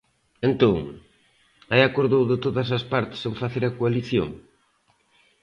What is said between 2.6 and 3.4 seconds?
as partes en